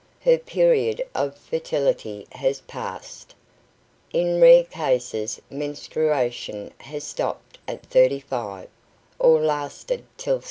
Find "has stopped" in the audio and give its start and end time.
6.79-7.59